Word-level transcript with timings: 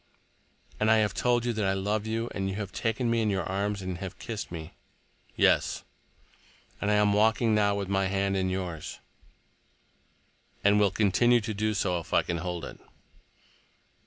"And 0.79 0.89
I 0.89 0.97
have 0.97 1.13
told 1.13 1.45
you 1.45 1.53
that 1.53 1.63
I 1.65 1.73
love 1.73 2.07
you, 2.07 2.27
and 2.33 2.49
you 2.49 2.55
have 2.55 2.71
taken 2.71 3.07
me 3.11 3.21
in 3.21 3.29
your 3.29 3.43
arms, 3.43 3.83
and 3.83 3.99
have 3.99 4.17
kissed 4.17 4.51
me—" 4.51 4.73
"Yes." 5.35 5.83
"And 6.81 6.89
I 6.89 6.95
am 6.95 7.13
walking 7.13 7.53
now 7.53 7.75
with 7.75 7.87
my 7.87 8.07
hand 8.07 8.35
in 8.35 8.49
yours—" 8.49 8.97
"And 10.63 10.79
will 10.79 10.89
continue 10.89 11.39
to 11.41 11.53
do 11.53 11.75
so, 11.75 11.99
if 11.99 12.15
I 12.15 12.23
can 12.23 12.37
hold 12.37 12.65
it." 12.65 12.79